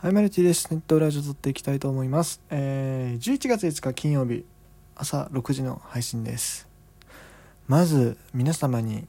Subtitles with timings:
[0.00, 0.68] はい、マルチです。
[0.70, 2.40] ネットラジオ撮っていきたいと思います。
[2.50, 4.44] えー、11月5日金曜日、
[4.94, 6.68] 朝6時の配信です。
[7.66, 9.08] まず、皆様に、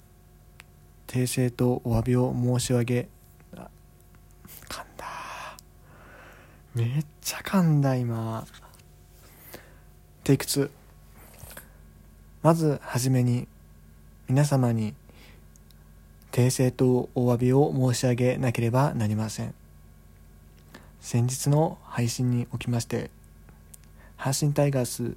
[1.05, 3.07] 訂正とお詫びを申し上げ、
[3.55, 3.69] あ
[4.67, 5.05] 噛んだ。
[6.73, 8.47] めっちゃ噛んだ、今。
[10.23, 10.71] テイク2。
[12.41, 13.47] まず、はじめに、
[14.27, 14.95] 皆様に、
[16.31, 19.53] 訂正とお詫びを申し上げなければなりません。
[21.01, 23.09] 先日の配信におきまして
[24.17, 25.15] 阪神タイガース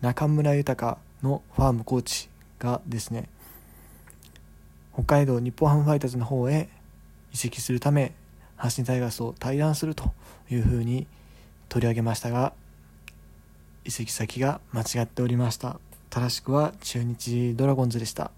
[0.00, 2.28] 中村豊のファームコーチ
[2.58, 3.28] がですね
[4.94, 6.68] 北海道日本ハムファイターズの方へ
[7.32, 8.12] 移籍するため
[8.58, 10.12] 阪神タイガースを退団すると
[10.50, 11.06] いうふうに
[11.68, 12.52] 取り上げましたが
[13.84, 15.80] 移籍先が間違っておりました。
[16.10, 18.30] 正しくは中日ドラゴンズでした。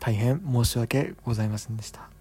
[0.00, 2.13] 大変申し訳ございませんでした。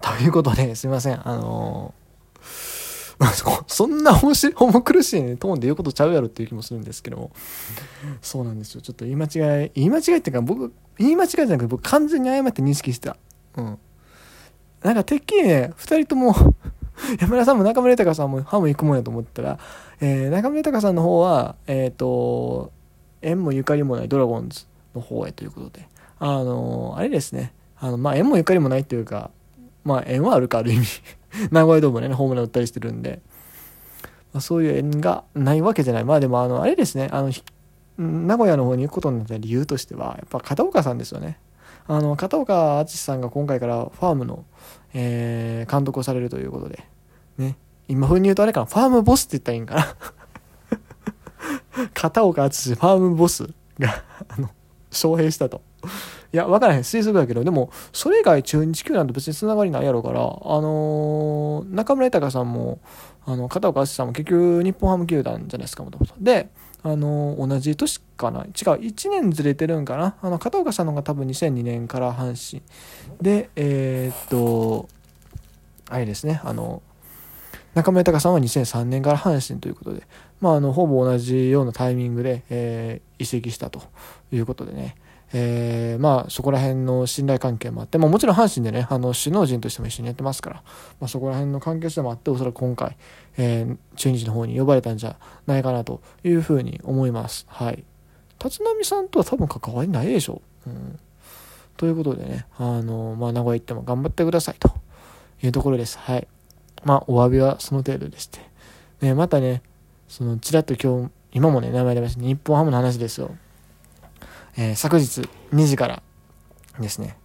[0.00, 1.28] ということで、すいません。
[1.28, 7.30] あのー、 そんな重し重苦しい、ね、トーンで言うことちゃうやろっていう気もするんですけども、
[8.22, 8.80] そうなんですよ。
[8.80, 13.16] ちょっと言い間違い、言い間違いっていうか、僕、言い間違いじゃなくて、僕完全に誤って認識してた。
[13.56, 13.78] うん。
[14.82, 16.34] なんか、てっきりね、二人とも
[17.20, 19.58] 山田さんも中村豊さんもハム行くもんやと思ったら、
[20.00, 22.72] えー、中村豊さんの方は、えっ、ー、と、
[23.22, 29.30] 縁もゆかりもないドラゴンズの方へということで、あのー、あれですね、あの、まあ、縁もゆかりもないっていうか、
[29.88, 30.86] まあ縁はあるかある意味。
[31.50, 33.22] 名古屋ドームでねホームラン打ったりしてるんで、
[34.34, 36.04] まあ、そういう縁がないわけじゃない。
[36.04, 37.08] まあでもあのあれですね。
[37.10, 37.32] あの
[37.96, 41.38] 名古屋の方に行くことになった理由としてはやっぱ片岡さんですよね。
[41.86, 44.44] あの片岡敦さんが今回からファームの、
[44.92, 46.84] えー、監督をされるということで。
[47.38, 47.56] ね。
[47.88, 48.66] 今風に言うとあれかな。
[48.66, 49.96] ファームボスって言ったらいいんかな。
[51.94, 54.50] 片岡敦ファームボスがあの
[54.90, 55.62] 招聘したと。
[56.32, 56.80] いや、わからへん。
[56.80, 62.80] 推測だけど、でも、それ以外中日球団と別に繋がりないやろうから、あのー、中村豊さんも、
[63.24, 66.14] あの、片岡敦さんも結局日本ハム球団じゃないですか、もともと。
[66.20, 66.50] で、
[66.82, 72.62] あのー、同じ年かな違う、1年ずれてるんかなあの、片岡さんのが多分2002年から阪神。
[73.22, 74.88] で、えー、っと、
[75.88, 76.82] あれですね、あの、
[77.74, 80.02] 中村豊さんは2003年から阪神ということで、
[80.40, 83.82] まあ、あの、ほぼ同じようなタイミングで、えー、移籍したと
[84.30, 84.96] いうことでね、
[85.32, 90.56] えー、まあそこら辺の信頼関係もあって、まあ、もちろん阪神でねあの首脳陣としても一緒にやってますから、
[91.00, 92.96] まあ、そこら辺の関係性もあっておそらく今回、
[93.36, 97.46] えー、中日の方に呼ばれたんじゃないかなというふうに思います。
[97.48, 97.84] はい。
[98.42, 100.98] 立浪さんとは多分関わりないでしょう、うん、
[101.76, 104.70] ということでねあの、まあ、名古屋行っても頑張ってくださいと。
[105.42, 105.98] いうところです。
[105.98, 106.26] はい。
[106.84, 108.40] まあお詫びはその程度でして、
[109.00, 109.62] ね、またね
[110.08, 112.22] そのちらっと今日今もね名前出ました。
[112.22, 113.36] 日本ハムの話ですよ。
[114.58, 115.22] えー、昨日
[115.54, 116.02] 2時から
[116.80, 117.16] ですね、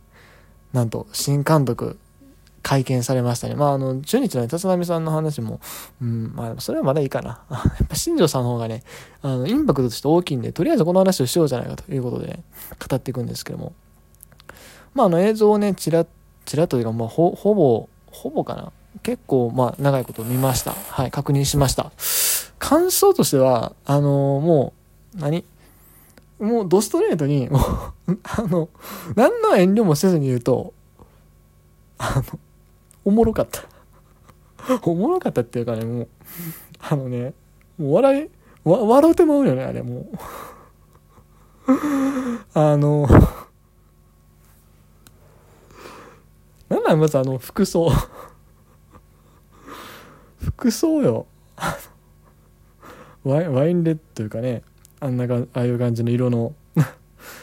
[0.72, 1.98] なんと新監督
[2.62, 3.56] 会見されましたね。
[3.56, 5.60] まあ、あの、中日の立浪さんの話も、
[6.00, 7.42] うん、まあ、それはまだいいかな。
[7.52, 8.84] やっぱ新庄さんの方がね、
[9.24, 12.44] あの、インパクトとして大きいんで、とりあえずこの話をしようじゃないかということで、ね、
[12.88, 13.74] 語っていくんですけども。
[14.94, 16.06] まあ、あの、映像をね、ちら、
[16.46, 18.72] ちらというか、まあ、ほ、ほぼ、ほぼかな。
[19.02, 20.72] 結構、まあ、長いこと見ました。
[20.72, 21.92] はい、確認しました。
[22.60, 24.74] 感想としては、あのー、も
[25.16, 25.44] う、何？
[26.44, 27.58] もうドストレートに、 も
[28.08, 28.70] うあの、
[29.16, 30.74] 何の遠慮もせずに言うと、
[31.98, 32.40] あの、
[33.06, 33.64] おもろかった。
[34.84, 36.08] おもろかったっていうかね、もう、
[36.80, 37.34] あのね、
[37.78, 38.30] もう笑い、
[38.66, 40.06] わ、笑うてまうよね、あれ、もう。
[42.54, 43.08] あの、
[46.68, 47.90] なんなんまずあの、服装。
[50.40, 51.26] 服装よ。
[53.24, 54.64] ワイワインレッドというかね、
[55.04, 56.56] あんなかああいう感じの色の。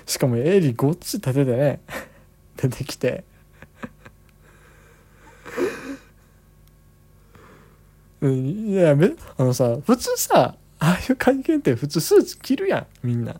[0.06, 1.80] しかも襟ごっつ立ててね。
[2.56, 3.24] 出てきて。
[8.22, 13.38] いやめあのさ普通さああいう会見って普通スーツ着るやんみんな。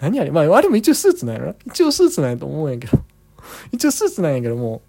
[0.00, 3.04] 何あれまああれも一応スーツなんやろ一応スーツなんやと思うんやけど。
[3.72, 4.80] 一応スーツなんやけども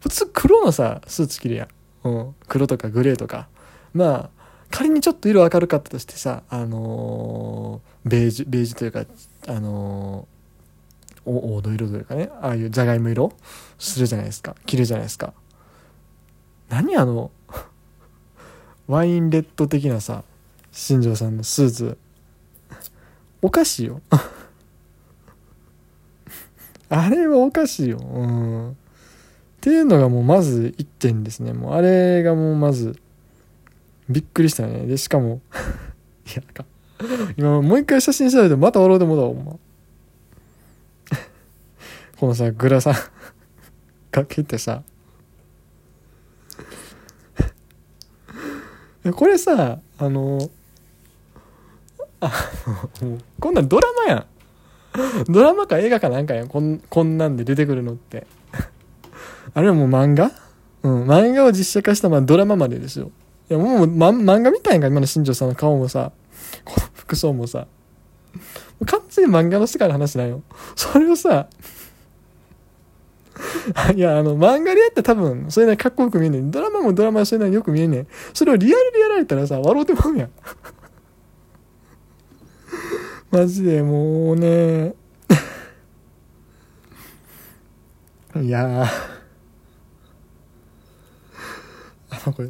[0.00, 1.64] 普通黒のさスーツ着るや
[2.04, 3.48] ん、うん、黒とかグレーとか。
[3.94, 4.39] まあ
[4.70, 9.04] 仮にちょっと色明るかったとしてさ、あのー、ベージュ、ベージュというか、
[9.48, 13.32] あのー、お黄土色というかね、ああいうじゃがいも色
[13.78, 14.54] するじゃないですか。
[14.66, 15.34] 着るじゃないですか。
[16.68, 17.30] 何あの、
[18.86, 20.24] ワインレッド的なさ、
[20.72, 21.98] 新庄さんのスーツ。
[23.42, 24.00] おかしいよ。
[26.88, 27.98] あれはおかしいよ。
[27.98, 28.70] うん。
[28.70, 28.74] っ
[29.60, 31.52] ていうのがもうまず一点ですね。
[31.52, 32.98] もうあれがもうまず、
[34.10, 34.86] びっくりしたね。
[34.86, 35.40] で、しかも
[36.26, 36.64] いや、なんか、
[37.36, 39.60] 今もう一回写真調べてまた笑うてもだわ、ほん。
[42.18, 42.94] このさ、グラさん
[44.10, 44.82] かけてさ
[49.14, 50.50] これさ、あの、
[52.20, 52.30] あ
[53.00, 54.26] の、こんなんドラマやん。
[55.32, 56.48] ドラマか映画かなんかやん。
[56.48, 58.26] こんこんなんで出てくるのって。
[59.54, 60.30] あれはもう漫画？
[60.82, 61.04] うん。
[61.06, 63.10] 漫画を実写化したまあドラマまでですよ。
[63.50, 66.12] いやもう、ま、漫画みたいんか今の新庄さんの顔もさ
[66.64, 67.66] この 服装もさも
[68.82, 70.42] う完全に漫画の世界の話なんよ
[70.76, 71.48] それをさ
[73.94, 76.50] いや、あの、漫画でやったら多分、それなりかっこよく見えんねん。
[76.50, 78.06] ドラマもドラマそれなりよく見えんねん。
[78.34, 80.30] それをリアルでやられたらさ、笑うてまうやん。
[83.30, 84.94] マジでもうね。
[88.42, 88.84] いや
[92.10, 92.48] あの、これ、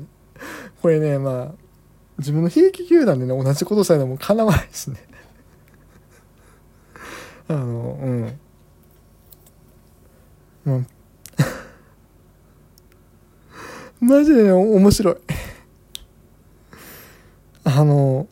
[0.81, 1.55] これね、まあ、
[2.19, 4.97] 自分の悲劇球団でね、同じことさえでもかなわないですね。
[7.49, 8.41] あの、うん。
[10.67, 10.87] うん。
[14.09, 15.17] マジでね、面白い。
[17.65, 18.27] あの、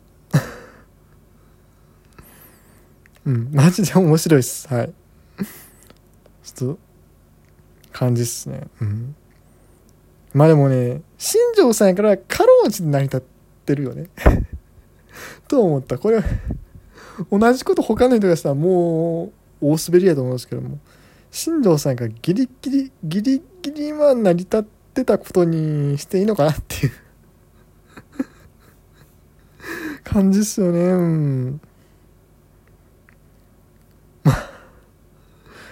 [3.25, 4.67] うん、マジで面白いっす。
[4.67, 4.93] はい。
[6.43, 6.79] ちょっと、
[7.91, 8.67] 感じっすね。
[8.81, 9.15] うん。
[10.33, 13.21] まあでもね、新庄さんやからかろうじて成り立っ
[13.65, 14.09] てるよね。
[15.47, 15.97] と思った。
[15.97, 16.21] これ、
[17.31, 19.31] 同じこと他の人がしたらも
[19.61, 20.79] う大滑りやと思うんですけども、
[21.31, 26.91] 新庄さんがギリギリ、ギリギリは成り立ってたことにしていいのかなっていう
[30.03, 30.79] 感じっすよね。
[30.79, 31.61] うん。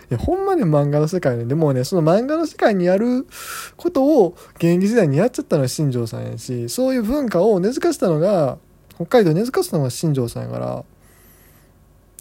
[0.10, 1.46] や、ほんまに漫画の世界ね。
[1.46, 3.28] でもね、その漫画の世界にやる
[3.76, 8.58] ことを現役時代にやっちゃったのは新庄さんやし、そういう文化を根付かせたのが、
[8.96, 10.86] 北海道根付かせたのが新庄さんやから、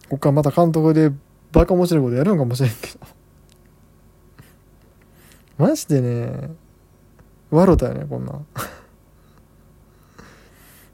[0.08, 1.12] こっからまた監督で
[1.52, 2.98] バカ面白いことやるのかもしれんけど。
[5.64, 6.50] マジでね、
[7.50, 8.32] 笑ったよね、こんな。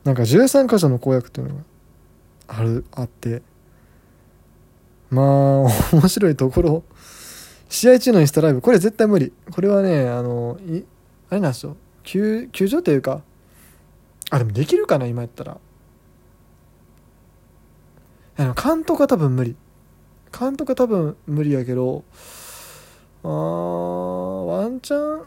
[0.05, 1.63] なんか13箇所の公約っていうのが
[2.49, 3.43] ある、あって、
[5.13, 5.27] まあ、
[5.93, 6.83] 面白いところ、
[7.69, 9.31] 試合中のインスタライブ、これ絶対無理。
[9.51, 10.85] これはね、あの、い、
[11.29, 11.77] あれなんですよ。
[12.03, 13.23] 球、球場というか、
[14.31, 15.59] あ、でもできるかな、今やったら。
[18.39, 19.55] あの、監督は多分無理。
[20.39, 22.05] 監督は多分無理やけど、
[23.23, 25.27] あー、ワンチャン、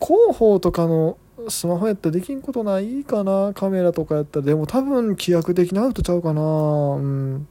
[0.00, 1.18] 広報とかの
[1.48, 4.46] スマホやったらできんことないかなカメラとかやったら。
[4.46, 7.46] でも多分規約的にアウトちゃうかなうん。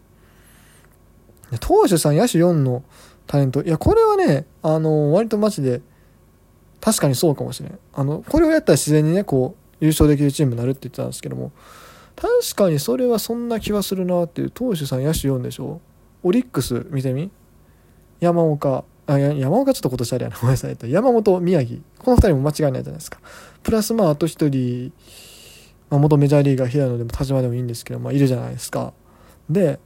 [1.58, 2.84] 投手さん、野手4の
[3.28, 3.64] タレント。
[3.64, 5.82] いや、これはね、あの、割とマジで、
[6.82, 7.80] 確かにそうかもしれん。
[7.94, 11.52] あの、これをやったら自然にね、こう、優勝できるチームになるって言ってたんですけども、
[12.16, 15.82] 確かにそれはそんな気はするなっていう、投手さん、野手4でしょ。
[16.24, 17.32] オリックス、見てみ。
[18.20, 20.36] 山岡、あ、山岡ちょっと今年あれやな。
[20.42, 20.78] ごめんなさい。
[20.92, 21.80] 山本、宮城。
[21.98, 23.20] この2人も間違いないじゃないですか。
[23.64, 24.92] プラス、まあ、あと1人、
[25.90, 28.94] まあ、元メジャーリーガー、平野でも田島でもいいんですけど、まあ、いるじゃないですか。
[29.50, 29.80] で、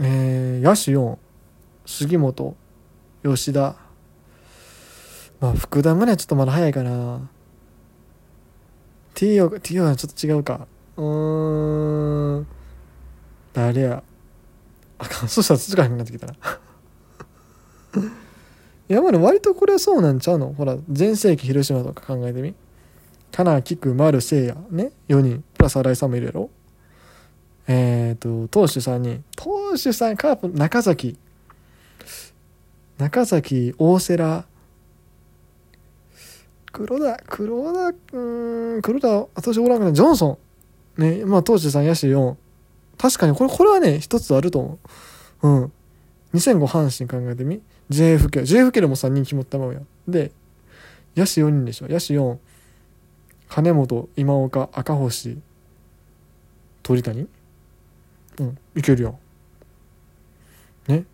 [0.00, 1.16] えー、野手4、
[1.86, 2.56] 杉本、
[3.24, 3.76] 吉田、
[5.40, 7.28] まあ、福田まではちょっとまだ早いかな。
[9.14, 10.66] T を、T はちょっと違うか。
[10.96, 12.46] うーん、
[13.54, 14.02] 誰や。
[14.98, 16.34] あかん、そしたら続かへんくなってきたな。
[18.88, 20.52] いや、まだ割とこれはそうなんちゃうの？
[20.52, 22.54] ほら、全盛期広島とか考えてみ。
[23.32, 26.50] かな、きく、丸、せいや、ね、4人、プラス新井さんもいるやろ？
[27.66, 29.24] えっ、ー、と、投手3人。
[29.34, 31.18] 投手さん、カープ、中崎。
[32.98, 34.44] 中崎、大瀬良。
[36.72, 40.38] 黒田、黒田、うん、黒田、私おらんかな、ジョンソ
[40.98, 41.00] ン。
[41.00, 42.36] ね、まあ、投手3、野手4。
[42.98, 44.78] 確かに、これ、これはね、一つあると思
[45.42, 45.48] う。
[45.48, 45.72] うん。
[46.34, 47.60] 2005阪神考えてみ。
[47.90, 48.42] JFK。
[48.42, 49.80] JFK でも3人決まったままや。
[50.06, 50.32] で、
[51.16, 51.86] 野手4人でしょ。
[51.86, 52.36] 野手4。
[53.48, 55.38] 金本、今岡、赤星、
[56.82, 57.26] 鳥谷？
[58.38, 59.18] うん、いけるよ。
[60.88, 61.04] ね。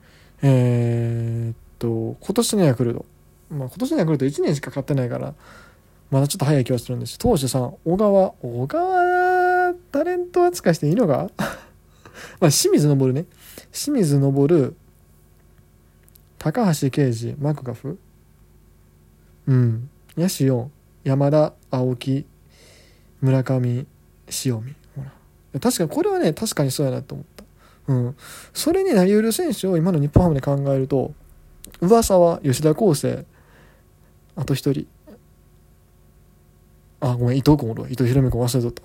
[0.42, 3.06] えー、っと、今年のヤクルト。
[3.50, 5.34] まあ、今年のヤクルト1年しか勝ってないから、
[6.10, 11.30] まだちょっと早い気はするんです投手さん、小川、小川、タレント扱いしていいのか？
[12.40, 13.26] まあ、清水昇ね。
[13.72, 14.74] 清水昇、
[16.38, 17.98] 高橋奎二、マクガフ。
[19.46, 19.88] うん。
[20.16, 20.68] 野手4、
[21.04, 22.26] 山田、青木、
[23.20, 23.86] 村上、
[24.44, 24.74] 塩見。
[25.60, 27.44] 確かにこれはね確かにそうやなと思った。
[27.92, 28.16] うん。
[28.52, 31.12] それになり得る選手を今の日本ハムで考えると
[31.80, 33.24] 噂は吉田康生
[34.36, 34.86] あと一人。
[37.00, 38.82] あごめん伊藤君おる伊藤博美君忘れとった。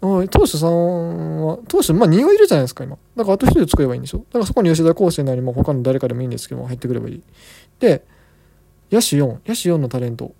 [0.00, 2.96] 投手さんは、投手、まあ2はいるじゃないですか、今。
[3.16, 4.18] だからあと1人作ればいいんでしょ。
[4.18, 7.22] だからそこに吉田康生なり、まあ他の誰かでもいいんですけど入ってくればいい。
[7.80, 8.04] で、
[8.92, 10.32] 野手4、野手4のタレント。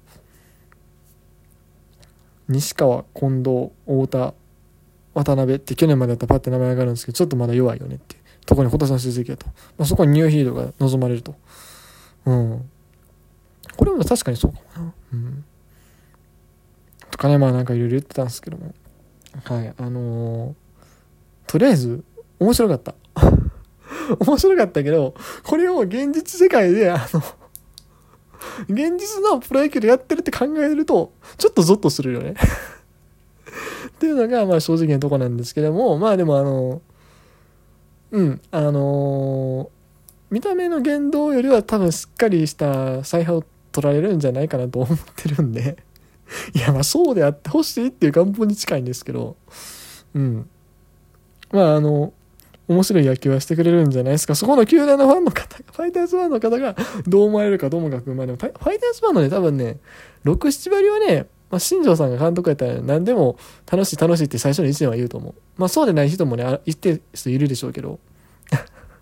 [2.49, 4.35] 西川、近藤、太田、
[5.15, 9.47] 渡辺って去年までだったパッて名前上がるんですけど、ちょっとまだ弱いよねってとこに今年の成績やと。
[9.47, 11.35] まあ、そこにニューヒーローが望まれると。
[12.25, 12.71] うん。
[13.77, 14.95] これも確かにそうかもな。
[15.13, 15.45] うん。
[17.11, 18.75] とかね、まあなんかいろいろ言ってたんですけども。
[19.45, 20.55] はい、あのー、
[21.47, 22.03] とりあえず、
[22.41, 22.95] 面白かった。
[24.19, 27.23] 面白かったけど、これを現実世界で、あの
[28.69, 32.35] 現実のプロ野球でやってるって考えると、ちょっとゾッとするよね
[33.99, 36.81] っていうのが、まあ正直なとこなんですけども、まあでもあの、
[38.13, 39.71] うん、あの、
[40.31, 45.79] 見た目の言動よりは多分しっかりした采配を取られるんじゃないかなと思ってるんで
[46.55, 49.37] いや、まあそうであってほしいっていう願望に近いんですけど、
[50.15, 50.49] うん。
[51.51, 52.13] まああの、
[52.69, 54.37] 面白い野球はしてくれるんじゃないですか。
[54.37, 56.77] そこの球団のファンの方が、ファイターズファンの方が
[57.07, 59.79] どう思われるかともかく、まあでも、ファイターズファンのね、多分ね、
[60.25, 63.39] 6、7割はね、まあ、新庄さんが監督やったら何でも
[63.71, 65.35] 楽しい楽しいって最初の1年は言うと思う。
[65.57, 67.99] まあそうでない人もね、一定数いるでしょうけど。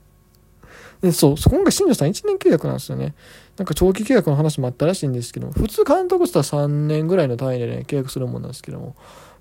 [1.02, 3.14] でそう、今回新庄さん1年契約なんですよね。
[3.56, 8.94] なんか長期契約の話もあったらしいんですけど、普通監督したら3年ぐらいの単位でね、契約するもんなんですけども、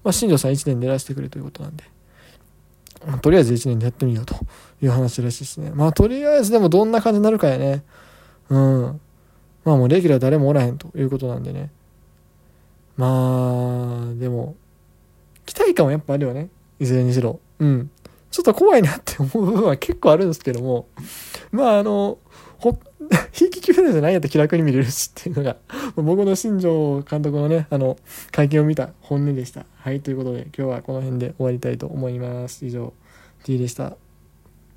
[0.03, 1.83] まあ新庄さん1年でらしてくれということなんで。
[3.05, 4.35] まあ、とりあえず1年でやってみようと
[4.81, 5.71] いう話らしいですね。
[5.75, 7.83] まあとりあえずでもどんな感じになるかやね。
[8.49, 9.01] うん。
[9.63, 11.71] まあもうレギュラー誰もおらへんということなんでね。
[12.97, 14.55] まあ、でも、
[15.45, 16.49] 期待感はやっぱあるよね。
[16.79, 17.39] いずれにしろ。
[17.59, 17.89] うん。
[18.31, 20.87] ちょっと怖いなって思う部分は結構あるんですけども、
[21.51, 22.17] まああの、
[22.57, 22.77] ほ、
[23.31, 25.57] ひいき級じゃないやったら気楽に見れるしっていうのが、
[25.95, 27.97] 僕の新庄監督のね、あの、
[28.31, 29.65] 会見を見た本音でした。
[29.77, 32.65] はい、ということで今日はこの辺で終わりたいと思います。
[32.65, 32.93] 以上、
[33.43, 33.95] T でした。